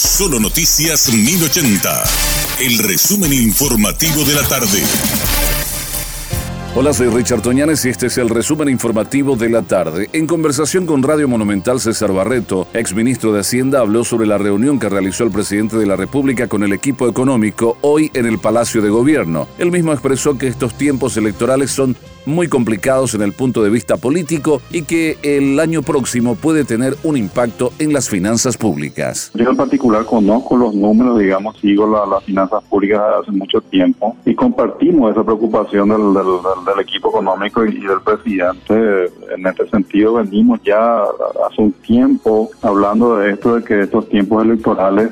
[0.00, 2.04] Solo Noticias 1080.
[2.60, 4.82] El resumen informativo de la tarde.
[6.74, 10.08] Hola, soy Richard Toñanes y este es el resumen informativo de la tarde.
[10.14, 14.78] En conversación con Radio Monumental, César Barreto, ex ministro de Hacienda, habló sobre la reunión
[14.78, 18.80] que realizó el presidente de la República con el equipo económico hoy en el Palacio
[18.80, 19.48] de Gobierno.
[19.58, 21.94] Él mismo expresó que estos tiempos electorales son
[22.26, 26.96] muy complicados en el punto de vista político y que el año próximo puede tener
[27.02, 29.30] un impacto en las finanzas públicas.
[29.34, 34.34] Yo en particular conozco los números, digamos, sigo las finanzas públicas hace mucho tiempo y
[34.34, 39.10] compartimos esa preocupación del, del, equipo económico y, del presidente.
[39.34, 44.44] En este sentido venimos ya hace un tiempo hablando de esto, de que estos tiempos
[44.44, 45.10] electorales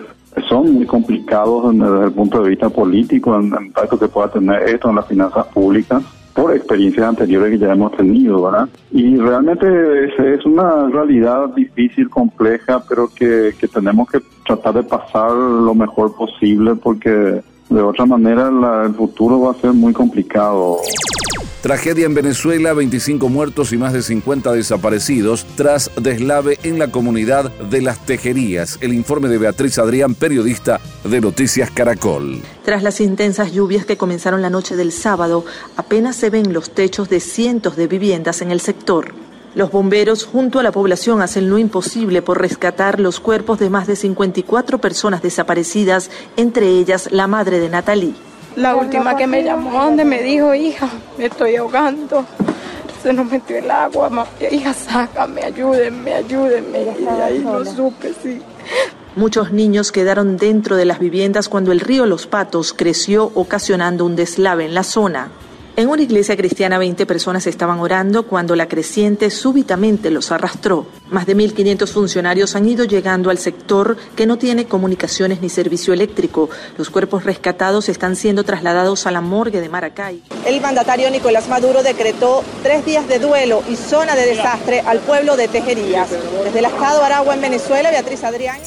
[0.49, 4.63] son muy complicados desde el punto de vista político, en el impacto que pueda tener
[4.69, 6.03] esto en las finanzas públicas
[6.39, 8.69] por experiencias anteriores que ya hemos tenido, ¿verdad?
[8.93, 9.67] Y realmente
[10.07, 16.15] es, una realidad difícil, compleja, pero que, que tenemos que tratar de pasar lo mejor
[16.15, 18.51] posible porque de otra manera
[18.87, 20.79] el futuro va a ser muy complicado.
[21.61, 27.51] Tragedia en Venezuela, 25 muertos y más de 50 desaparecidos tras deslave en la comunidad
[27.51, 28.79] de Las Tejerías.
[28.81, 32.41] El informe de Beatriz Adrián, periodista de Noticias Caracol.
[32.65, 35.45] Tras las intensas lluvias que comenzaron la noche del sábado,
[35.77, 39.13] apenas se ven los techos de cientos de viviendas en el sector.
[39.57, 43.89] Los bomberos junto a la población hacen lo imposible por rescatar los cuerpos de más
[43.89, 48.28] de 54 personas desaparecidas, entre ellas la madre de Natalie.
[48.59, 52.25] La última que me llamó, donde me dijo, hija, me estoy ahogando,
[53.01, 56.87] se nos metió el agua, hija, sácame, ayúdenme, ayúdenme.
[56.99, 58.43] Y ahí lo supe, sí.
[59.15, 64.17] Muchos niños quedaron dentro de las viviendas cuando el río Los Patos creció ocasionando un
[64.17, 65.31] deslave en la zona.
[65.79, 70.87] En una iglesia cristiana 20 personas estaban orando cuando la creciente súbitamente los arrastró.
[71.09, 75.95] Más de 1.500 funcionarios han ido llegando al sector que no tiene comunicaciones ni servicio
[75.95, 76.51] eléctrico.
[76.77, 80.21] Los cuerpos rescatados están siendo trasladados a la morgue de Maracay.
[80.45, 85.37] El mandatario Nicolás Maduro decretó tres días de duelo y zona de desastre al pueblo
[85.37, 86.11] de Tejerías.
[86.43, 88.59] Desde el estado Aragua en Venezuela, Beatriz Adrián.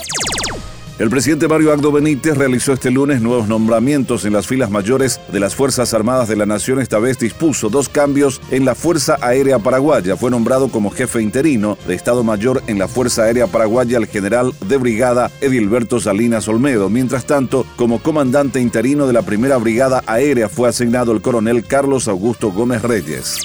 [1.02, 5.40] El presidente Mario Agdo Benítez realizó este lunes nuevos nombramientos en las filas mayores de
[5.40, 6.80] las Fuerzas Armadas de la Nación.
[6.80, 10.16] Esta vez dispuso dos cambios en la Fuerza Aérea Paraguaya.
[10.16, 14.54] Fue nombrado como jefe interino de Estado Mayor en la Fuerza Aérea Paraguaya el general
[14.68, 16.88] de brigada Edilberto Salinas Olmedo.
[16.88, 22.08] Mientras tanto, como comandante interino de la Primera Brigada Aérea fue asignado el coronel Carlos
[22.08, 23.40] Augusto Gómez Reyes.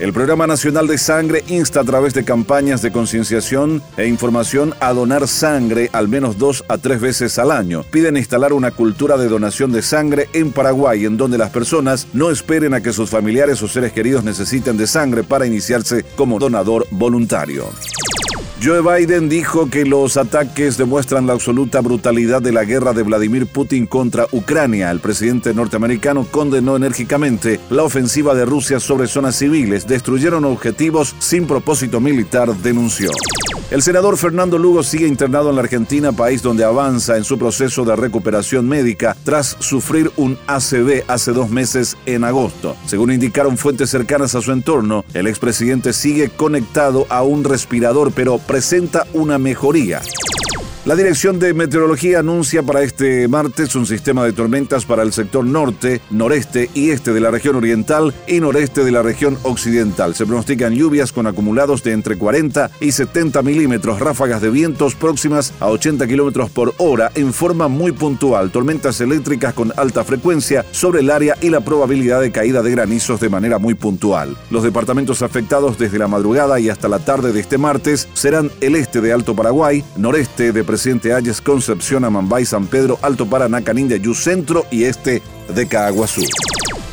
[0.00, 4.92] El Programa Nacional de Sangre insta a través de campañas de concienciación e información a
[4.92, 7.82] donar sangre al menos dos a tres veces al año.
[7.90, 12.30] Piden instalar una cultura de donación de sangre en Paraguay en donde las personas no
[12.30, 16.86] esperen a que sus familiares o seres queridos necesiten de sangre para iniciarse como donador
[16.92, 17.68] voluntario.
[18.60, 23.46] Joe Biden dijo que los ataques demuestran la absoluta brutalidad de la guerra de Vladimir
[23.46, 24.90] Putin contra Ucrania.
[24.90, 29.86] El presidente norteamericano condenó enérgicamente la ofensiva de Rusia sobre zonas civiles.
[29.86, 33.10] Destruyeron objetivos sin propósito militar, denunció.
[33.70, 37.84] El senador Fernando Lugo sigue internado en la Argentina, país donde avanza en su proceso
[37.84, 42.76] de recuperación médica tras sufrir un ACV hace dos meses en agosto.
[42.86, 48.38] Según indicaron fuentes cercanas a su entorno, el expresidente sigue conectado a un respirador, pero
[48.38, 50.00] presenta una mejoría.
[50.88, 55.44] La Dirección de Meteorología anuncia para este martes un sistema de tormentas para el sector
[55.44, 60.14] norte, noreste y este de la región oriental y noreste de la región occidental.
[60.14, 65.52] Se pronostican lluvias con acumulados de entre 40 y 70 milímetros, ráfagas de vientos próximas
[65.60, 71.00] a 80 kilómetros por hora en forma muy puntual, tormentas eléctricas con alta frecuencia sobre
[71.00, 74.38] el área y la probabilidad de caída de granizos de manera muy puntual.
[74.50, 78.74] Los departamentos afectados desde la madrugada y hasta la tarde de este martes serán el
[78.74, 83.96] este de Alto Paraguay, noreste de Presidente Ayes, Concepción, Amambay, San Pedro, Alto Paraná, Canindia,
[83.96, 85.20] Yu Centro y este
[85.52, 86.22] de Caguazú.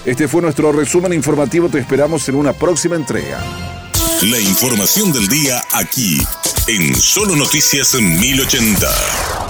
[0.05, 1.69] Este fue nuestro resumen informativo.
[1.69, 3.39] Te esperamos en una próxima entrega.
[4.23, 6.17] La información del día aquí,
[6.67, 9.44] en Solo Noticias 1080.